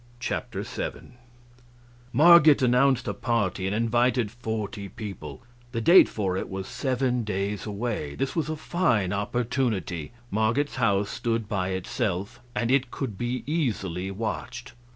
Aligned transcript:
Chapter 0.19 0.63
7 0.63 1.13
Marget 2.11 2.63
announced 2.63 3.07
a 3.07 3.13
party, 3.13 3.67
and 3.67 3.75
invited 3.75 4.31
forty 4.31 4.89
people; 4.89 5.43
the 5.73 5.79
date 5.79 6.09
for 6.09 6.35
it 6.35 6.49
was 6.49 6.65
seven 6.65 7.23
days 7.23 7.67
away. 7.67 8.15
This 8.15 8.35
was 8.35 8.49
a 8.49 8.55
fine 8.55 9.13
opportunity. 9.13 10.11
Marget's 10.31 10.77
house 10.77 11.11
stood 11.11 11.47
by 11.47 11.69
itself, 11.69 12.41
and 12.55 12.71
it 12.71 12.89
could 12.89 13.15
be 13.15 13.43
easily 13.45 14.09
watched. 14.09 14.73